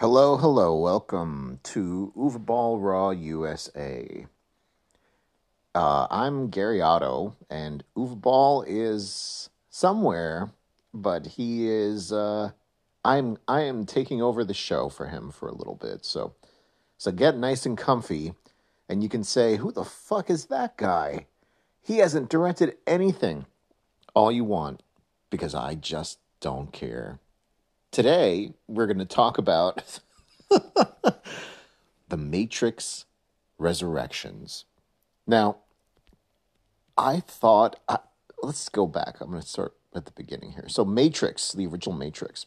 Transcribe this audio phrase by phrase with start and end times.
[0.00, 4.26] Hello, hello, welcome to Uwe Boll Raw USA.
[5.74, 10.52] Uh, I'm Gary Otto, and Uwe Boll is somewhere,
[10.94, 12.12] but he is.
[12.12, 12.52] Uh,
[13.04, 16.04] I'm I am taking over the show for him for a little bit.
[16.04, 16.36] So,
[16.96, 18.34] so get nice and comfy,
[18.88, 21.26] and you can say, "Who the fuck is that guy?"
[21.80, 23.46] He hasn't directed anything.
[24.14, 24.80] All you want,
[25.28, 27.18] because I just don't care.
[27.90, 30.00] Today, we're going to talk about
[30.50, 33.06] The Matrix
[33.56, 34.66] Resurrections.
[35.26, 35.56] Now,
[36.98, 37.98] I thought, I,
[38.42, 39.20] let's go back.
[39.20, 40.68] I'm going to start at the beginning here.
[40.68, 42.44] So, Matrix, the original Matrix.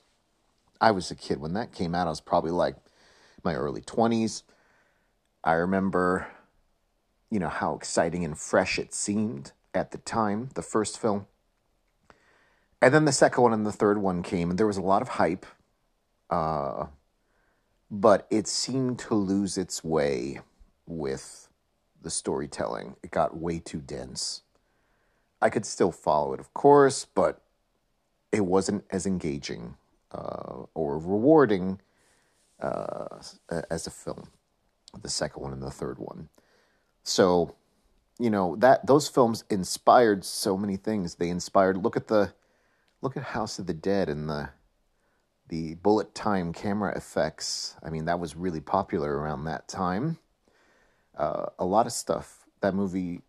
[0.79, 2.05] I was a kid when that came out.
[2.05, 2.75] I was probably like
[3.43, 4.43] my early 20s.
[5.43, 6.27] I remember,
[7.31, 11.25] you know, how exciting and fresh it seemed at the time, the first film.
[12.81, 15.01] And then the second one and the third one came, and there was a lot
[15.01, 15.45] of hype.
[16.29, 16.87] Uh,
[17.91, 20.39] but it seemed to lose its way
[20.87, 21.49] with
[22.01, 22.95] the storytelling.
[23.03, 24.41] It got way too dense.
[25.41, 27.41] I could still follow it, of course, but
[28.31, 29.75] it wasn't as engaging
[30.11, 31.81] uh, or rewarding
[32.59, 33.19] uh,
[33.69, 34.29] as a film.
[34.99, 36.29] The second one and the third one.
[37.03, 37.55] So,
[38.19, 41.15] you know that those films inspired so many things.
[41.15, 41.77] They inspired.
[41.77, 42.33] Look at the
[43.01, 44.49] look at House of the Dead and the
[45.49, 47.75] the bullet time camera effects.
[47.83, 50.17] I mean, that was really popular around that time.
[51.17, 52.45] Uh, a lot of stuff.
[52.61, 53.21] That movie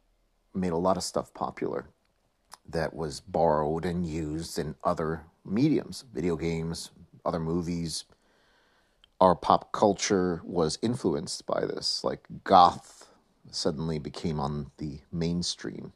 [0.54, 1.86] made a lot of stuff popular
[2.68, 6.92] that was borrowed and used in other mediums, video games,
[7.24, 8.04] other movies.
[9.20, 12.04] Our pop culture was influenced by this.
[12.04, 13.08] Like goth
[13.50, 15.92] suddenly became on the mainstream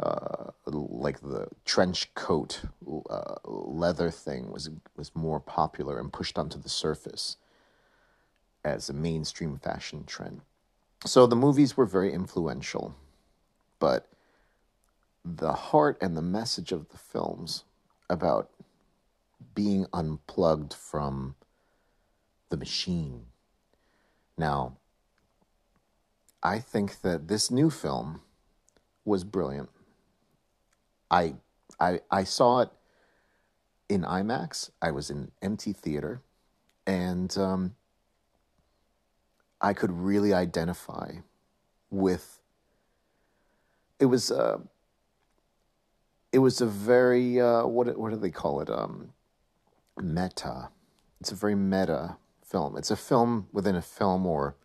[0.00, 2.62] uh, like the trench coat
[3.10, 7.36] uh, leather thing was was more popular and pushed onto the surface
[8.64, 10.40] as a mainstream fashion trend.
[11.04, 12.94] So the movies were very influential,
[13.78, 14.08] but
[15.24, 17.64] the heart and the message of the films
[18.08, 18.50] about
[19.54, 21.36] being unplugged from
[22.48, 23.26] the machine.
[24.36, 24.76] Now,
[26.42, 28.22] I think that this new film
[29.04, 29.70] was brilliant.
[31.10, 31.34] I
[31.78, 32.70] I I saw it
[33.88, 34.70] in IMAX.
[34.80, 36.22] I was in an empty theater,
[36.86, 37.74] and um,
[39.60, 41.12] I could really identify
[41.90, 42.40] with.
[43.98, 44.58] It was uh,
[46.32, 48.70] it was a very uh, what what do they call it?
[48.70, 49.12] Um,
[50.00, 50.70] meta.
[51.20, 52.76] It's a very meta film.
[52.76, 54.56] It's a film within a film, or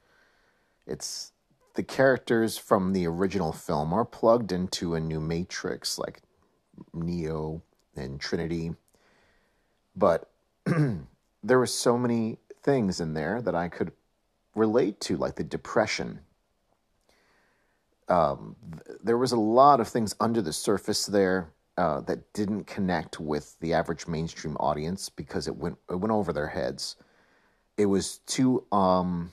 [0.88, 1.34] it's
[1.74, 6.22] the characters from the original film are plugged into a new matrix, like
[6.94, 7.62] Neo
[7.96, 8.74] and Trinity.
[9.96, 10.30] But
[10.66, 13.92] there were so many things in there that I could
[14.56, 16.20] relate to, like the depression.
[18.08, 18.56] Um,
[18.86, 23.20] th- there was a lot of things under the surface there uh, that didn't connect
[23.20, 26.96] with the average mainstream audience because it went it went over their heads.
[27.78, 29.32] It was too um,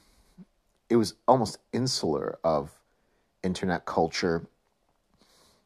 [0.89, 2.71] it was almost insular of
[3.43, 4.47] internet culture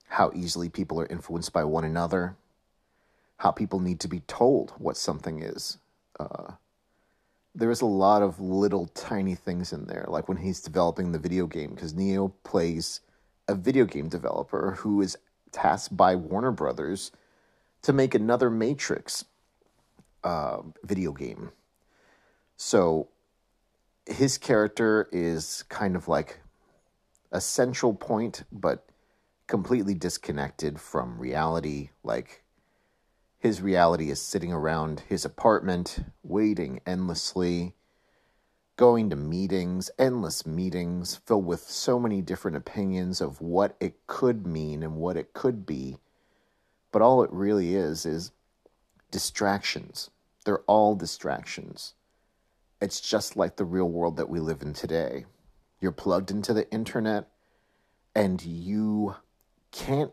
[0.09, 2.37] how easily people are influenced by one another,
[3.39, 5.78] how people need to be told what something is.
[6.19, 6.53] Uh,
[7.55, 11.19] there is a lot of little tiny things in there, like when he's developing the
[11.19, 13.00] video game, because Neo plays
[13.49, 15.16] a video game developer who is
[15.53, 17.12] tasked by Warner Brothers
[17.83, 19.25] to make another Matrix
[20.25, 21.50] uh, video game.
[22.56, 23.09] So
[24.06, 26.41] his character is kind of like
[27.33, 28.87] a central point, but
[29.47, 31.91] completely disconnected from reality.
[32.03, 32.43] Like
[33.39, 37.75] his reality is sitting around his apartment, waiting endlessly,
[38.77, 44.47] going to meetings, endless meetings filled with so many different opinions of what it could
[44.47, 45.99] mean and what it could be.
[46.93, 48.33] But all it really is is
[49.11, 50.11] distractions.
[50.45, 51.95] They're all distractions.
[52.81, 55.25] It's just like the real world that we live in today.
[55.81, 57.28] You're plugged into the internet
[58.15, 59.16] and you
[59.71, 60.13] can't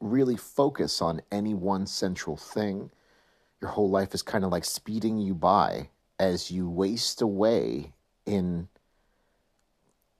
[0.00, 2.90] really focus on any one central thing.
[3.60, 7.92] Your whole life is kind of like speeding you by as you waste away
[8.26, 8.68] in,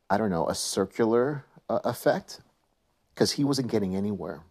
[0.08, 2.40] I don't know, a circular uh, effect
[3.14, 4.42] because he wasn't getting anywhere.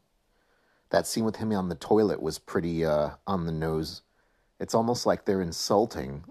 [0.90, 4.04] That scene with him on the toilet was pretty uh, on the nose.
[4.60, 6.24] It's almost like they're insulting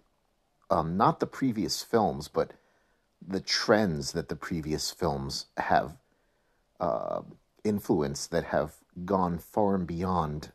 [0.73, 2.55] um, not the previous films, but
[3.21, 5.99] the trends that the previous films have
[6.81, 7.21] uh,
[7.65, 10.53] influence that have gone far and beyond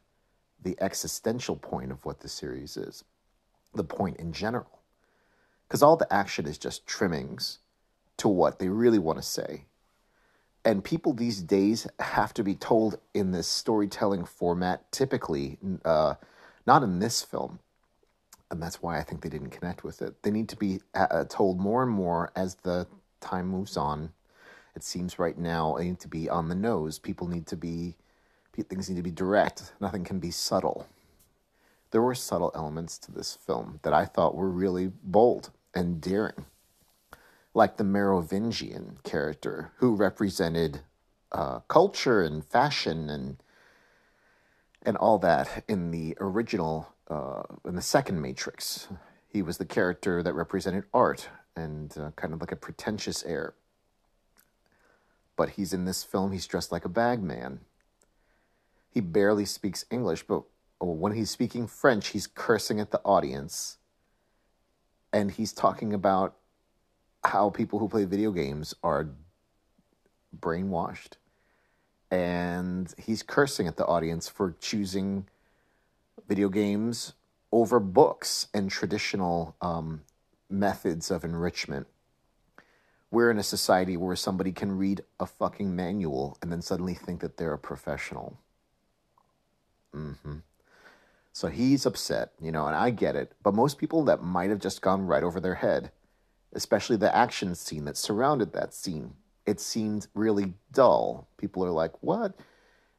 [0.62, 3.04] the existential point of what the series is,
[3.74, 4.80] the point in general.
[5.68, 7.60] because all the action is just trimmings
[8.18, 9.66] to what they really want to say.
[10.66, 16.16] And people these days have to be told in this storytelling format, typically, uh,
[16.66, 17.60] not in this film.
[18.52, 20.24] And that's why I think they didn't connect with it.
[20.24, 22.88] They need to be uh, told more and more as the
[23.22, 24.12] time moves on.
[24.78, 27.00] It seems right now I need to be on the nose.
[27.00, 27.96] People need to be,
[28.70, 29.74] things need to be direct.
[29.82, 30.88] Nothing can be subtle.
[31.90, 36.46] There were subtle elements to this film that I thought were really bold and daring
[37.56, 40.82] like the Merovingian character who represented
[41.32, 43.38] uh, culture and fashion and
[44.84, 48.90] and all that in the original uh, in the second Matrix.
[49.28, 53.56] He was the character that represented art and uh, kind of like a pretentious air.
[55.38, 56.34] But he's in this film.
[56.34, 57.62] He's dressed like a bagman.
[58.90, 60.44] He barely speaks English, but
[60.82, 63.78] when he's speaking French, he's cursing at the audience.
[65.14, 66.36] And he's talking about
[67.24, 69.10] how people who play video games are
[70.38, 71.14] brainwashed.
[72.12, 75.28] And he's cursing at the audience for choosing
[76.28, 77.14] video games
[77.52, 80.02] over books and traditional um,
[80.50, 81.88] methods of enrichment.
[83.10, 87.22] We're in a society where somebody can read a fucking manual and then suddenly think
[87.22, 88.40] that they're a professional.
[89.96, 90.38] Mm-hmm.
[91.32, 93.34] So he's upset, you know, and I get it.
[93.44, 95.92] But most people that might have just gone right over their head
[96.54, 99.14] especially the action scene that surrounded that scene.
[99.46, 101.28] It seemed really dull.
[101.38, 102.38] People are like, what?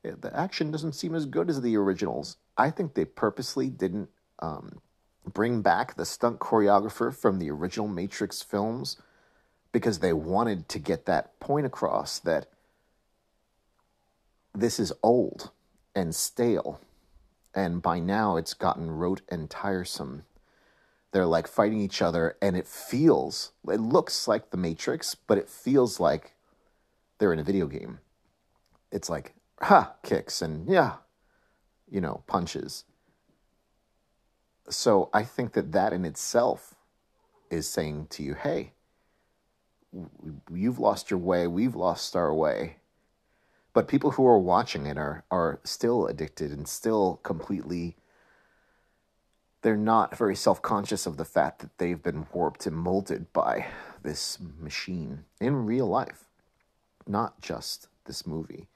[0.03, 2.37] The action doesn't seem as good as the originals.
[2.57, 4.09] I think they purposely didn't
[4.39, 4.81] um,
[5.27, 8.97] bring back the stunt choreographer from the original Matrix films
[9.73, 12.47] because they wanted to get that point across that
[14.55, 15.51] this is old
[15.95, 16.81] and stale.
[17.55, 20.25] And by now it's gotten rote and tiresome.
[21.13, 25.49] They're like fighting each other, and it feels, it looks like the Matrix, but it
[25.49, 26.35] feels like
[27.19, 28.01] they're in a video game.
[28.93, 30.97] It's like, ha, kicks and yeah,
[31.91, 32.85] you know, punches.
[34.69, 36.75] So I think that that in itself
[37.51, 38.73] is saying to you, hey,
[40.53, 42.77] you've lost your way, we've lost our way.
[43.73, 47.97] But people who are watching it are, are still addicted and still completely
[49.63, 53.67] they're not very self conscious of the fact that they've been warped and molded by
[54.03, 56.25] this machine in real life,
[57.07, 58.69] not just this movie.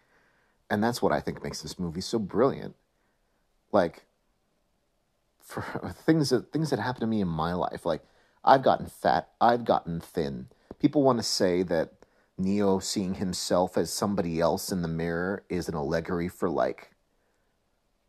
[0.69, 2.75] And that's what I think makes this movie so brilliant.
[3.71, 4.05] Like,
[5.41, 5.63] for
[6.07, 8.03] things that things that happen to me in my life, like
[8.45, 10.49] I've gotten fat, I've gotten thin.
[10.83, 11.93] People want to say that
[12.37, 16.91] Neo seeing himself as somebody else in the mirror is an allegory for like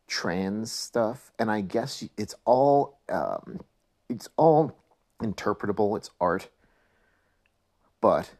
[0.08, 3.60] trans stuff, and I guess it's all um,
[4.08, 4.76] it's all
[5.22, 5.96] interpretable.
[5.96, 6.48] It's art,
[8.00, 8.32] but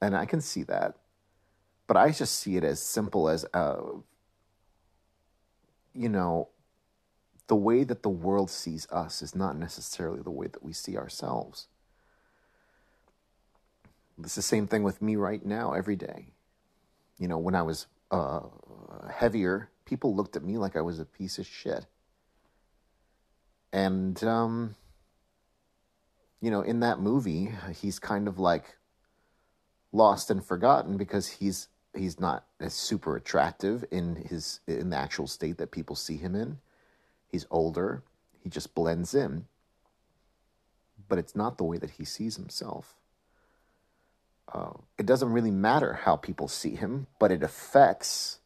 [0.00, 0.94] and I can see that,
[1.88, 3.80] but I just see it as simple as uh,
[5.92, 6.48] you know,
[7.48, 10.96] the way that the world sees us is not necessarily the way that we see
[10.96, 11.66] ourselves.
[14.22, 16.32] It's the same thing with me right now, every day.
[17.18, 18.40] You know, when I was uh,
[19.12, 21.86] heavier people looked at me like I was a piece of shit.
[23.72, 24.76] And, um,
[26.40, 28.76] you know, in that movie, he's kind of like
[29.92, 35.26] lost and forgotten because he's he's not as super attractive in his in the actual
[35.26, 36.58] state that people see him in.
[37.26, 38.04] He's older.
[38.42, 39.46] He just blends in.
[41.08, 42.94] But it's not the way that he sees himself.
[44.52, 48.38] Uh, it doesn't really matter how people see him, but it affects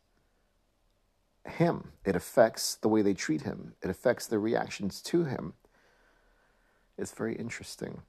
[1.47, 1.93] him.
[2.05, 3.75] It affects the way they treat him.
[3.83, 5.55] It affects their reactions to him.
[6.99, 8.03] It's very interesting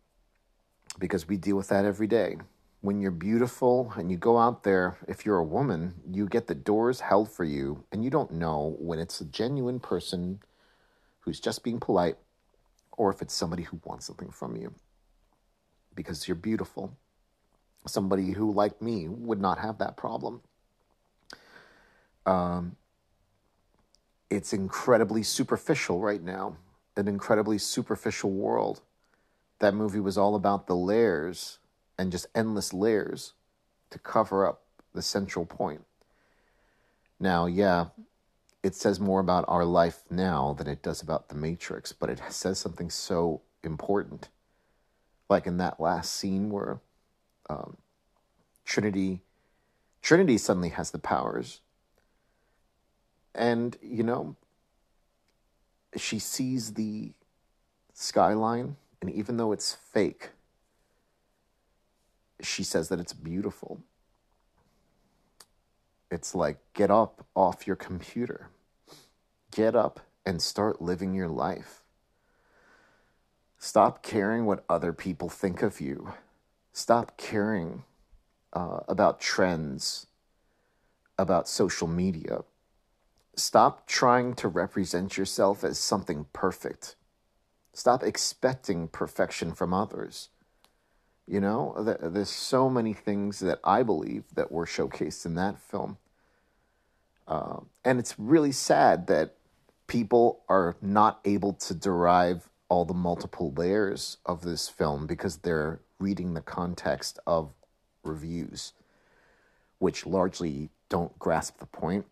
[0.99, 2.37] because we deal with that every day.
[2.81, 6.55] When you're beautiful and you go out there, if you're a woman, you get the
[6.55, 10.41] doors held for you, and you don't know when it's a genuine person
[11.21, 12.17] who's just being polite
[12.97, 14.73] or if it's somebody who wants something from you
[15.95, 16.97] because you're beautiful.
[17.85, 20.41] Somebody who, like me, would not have that problem.
[22.25, 22.77] Um,
[24.29, 26.57] it's incredibly superficial right now,
[26.95, 28.81] an incredibly superficial world.
[29.59, 31.59] That movie was all about the layers
[31.97, 33.33] and just endless layers
[33.89, 34.63] to cover up
[34.93, 35.85] the central point.
[37.19, 37.87] Now, yeah,
[38.63, 42.21] it says more about our life now than it does about the Matrix, but it
[42.29, 44.29] says something so important.
[45.29, 46.79] Like in that last scene where
[47.49, 47.77] um,
[48.65, 49.21] Trinity,
[50.01, 51.61] Trinity suddenly has the powers
[53.35, 54.35] and, you know,
[55.95, 57.11] she sees the
[57.93, 60.29] skyline And even though it's fake,
[62.41, 63.81] she says that it's beautiful.
[66.09, 68.49] It's like, get up off your computer.
[69.51, 71.81] Get up and start living your life.
[73.57, 76.13] Stop caring what other people think of you.
[76.73, 77.83] Stop caring
[78.51, 80.07] uh, about trends,
[81.19, 82.39] about social media.
[83.35, 86.95] Stop trying to represent yourself as something perfect.
[87.73, 90.29] Stop expecting perfection from others.
[91.27, 95.97] You know, there's so many things that I believe that were showcased in that film.
[97.27, 99.35] Uh, and it's really sad that
[99.87, 105.79] people are not able to derive all the multiple layers of this film because they're
[105.99, 107.53] reading the context of
[108.03, 108.73] reviews,
[109.79, 112.05] which largely don't grasp the point.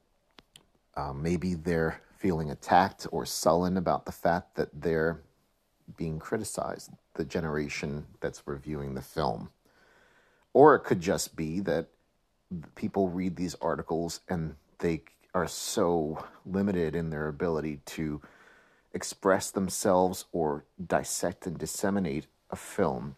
[0.96, 5.22] Uh, maybe they're feeling attacked or sullen about the fact that they're
[5.98, 9.50] being criticized, the generation that's reviewing the film.
[10.54, 11.88] Or it could just be that
[12.76, 18.22] people read these articles and they are so limited in their ability to
[18.94, 23.16] express themselves or dissect and disseminate a film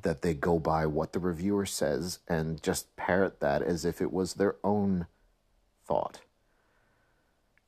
[0.00, 4.12] that they go by what the reviewer says and just parrot that as if it
[4.12, 5.06] was their own
[5.86, 6.20] thought.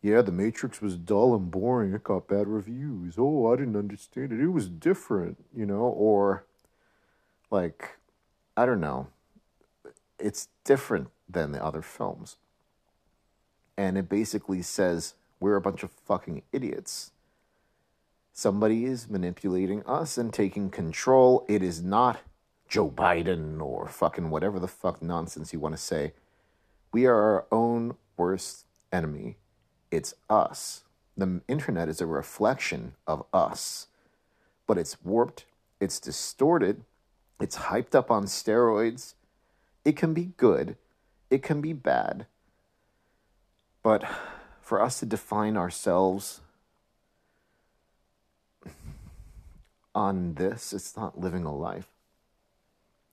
[0.00, 1.92] Yeah, The Matrix was dull and boring.
[1.92, 3.16] It got bad reviews.
[3.18, 4.40] Oh, I didn't understand it.
[4.40, 5.80] It was different, you know?
[5.80, 6.44] Or,
[7.50, 7.96] like,
[8.56, 9.08] I don't know.
[10.20, 12.36] It's different than the other films.
[13.76, 17.12] And it basically says we're a bunch of fucking idiots.
[18.32, 21.44] Somebody is manipulating us and taking control.
[21.48, 22.20] It is not
[22.68, 26.12] Joe Biden or fucking whatever the fuck nonsense you want to say.
[26.92, 29.36] We are our own worst enemy
[29.90, 30.84] it's us.
[31.16, 33.88] The internet is a reflection of us,
[34.66, 35.46] but it's warped,
[35.80, 36.84] it's distorted,
[37.40, 39.14] it's hyped up on steroids.
[39.84, 40.76] It can be good,
[41.30, 42.26] it can be bad.
[43.82, 44.04] But
[44.60, 46.40] for us to define ourselves
[49.98, 51.88] on this, it's not living a life.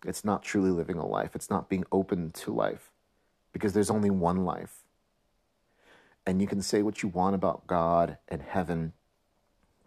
[0.05, 1.35] It's not truly living a life.
[1.35, 2.91] It's not being open to life
[3.51, 4.83] because there's only one life.
[6.27, 8.93] And you can say what you want about God and heaven,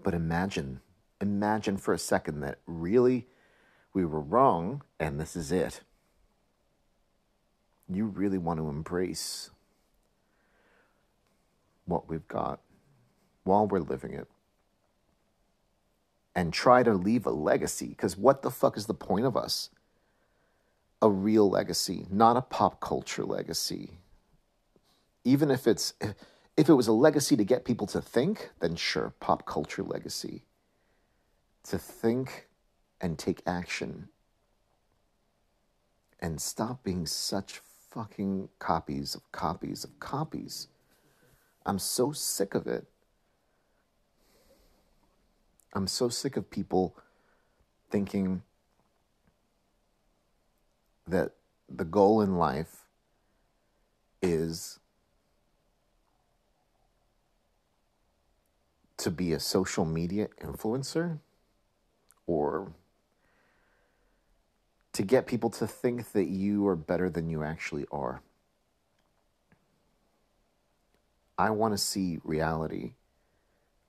[0.02, 0.80] but imagine,
[1.20, 3.28] imagine for a second that really
[3.94, 5.82] we were wrong and this is it.
[7.88, 9.50] You really want to embrace
[11.84, 12.60] what we've got
[13.44, 14.28] while we're living it
[16.38, 19.70] and try to leave a legacy because what the fuck is the point of us?
[21.02, 23.98] A real legacy, not a pop culture legacy
[25.28, 25.92] even if it's
[26.56, 30.44] if it was a legacy to get people to think, then sure, pop culture legacy.
[31.64, 32.48] To think
[33.00, 34.08] and take action.
[36.20, 40.68] And stop being such fucking copies of copies of copies.
[41.66, 42.86] I'm so sick of it.
[45.72, 46.96] I'm so sick of people
[47.90, 48.42] thinking
[51.06, 51.32] that
[51.68, 52.86] the goal in life
[54.22, 54.78] is
[58.98, 61.18] to be a social media influencer
[62.26, 62.72] or
[64.92, 68.20] to get people to think that you are better than you actually are.
[71.38, 72.94] I want to see reality.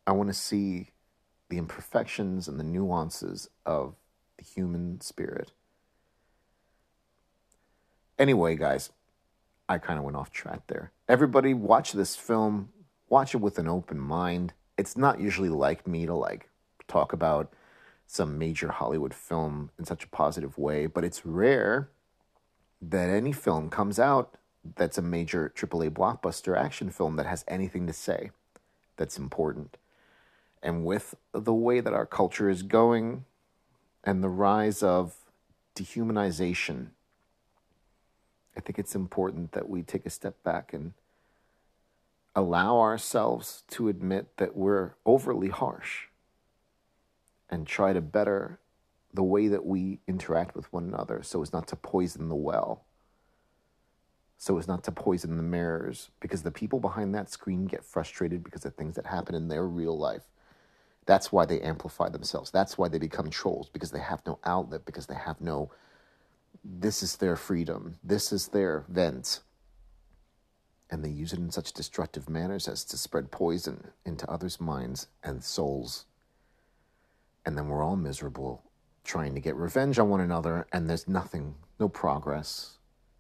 [0.06, 0.92] I want to see
[1.50, 3.96] the imperfections and the nuances of
[4.38, 5.52] the human spirit.
[8.18, 8.92] Anyway, guys,
[9.68, 10.92] I kind of went off track there.
[11.08, 12.70] Everybody, watch this film,
[13.08, 16.48] watch it with an open mind it's not usually like me to like
[16.88, 17.52] talk about
[18.08, 21.90] some major Hollywood film in such a positive way, but it's rare
[22.82, 24.36] that any film comes out
[24.78, 28.32] that's a major AAA blockbuster action film that has anything to say
[28.96, 29.76] that's important.
[30.62, 33.26] And with the way that our culture is going
[34.04, 35.16] and the rise of
[35.76, 36.88] dehumanization,
[38.58, 40.94] I think it's important that we take a step back and
[42.36, 46.08] allow ourselves to admit that we're overly harsh
[47.50, 48.60] and try to better
[49.14, 52.84] the way that we interact with one another so as not to poison the well,
[54.38, 58.44] so as not to poison the mirrors, because the people behind that screen get frustrated
[58.44, 60.24] because of things that happen in their real life.
[61.10, 62.52] That's why they amplify themselves.
[62.52, 65.72] That's why they become trolls, because they have no outlet, because they have no,
[66.64, 69.42] this is their freedom, this is their vent
[70.90, 75.08] and they use it in such destructive manners as to spread poison into others' minds
[75.24, 76.06] and souls.
[77.46, 78.64] and then we're all miserable
[79.04, 82.78] trying to get revenge on one another, and there's nothing, no progress,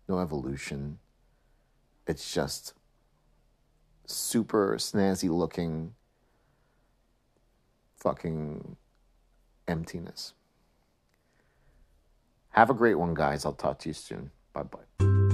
[0.08, 1.00] no evolution.
[2.06, 2.74] It's just
[4.06, 5.96] super snazzy looking
[8.00, 8.76] fucking
[9.68, 10.34] emptiness.
[12.52, 13.46] Have a great one, guys.
[13.46, 14.32] I'll talk to you soon.
[14.54, 15.29] Bye bye.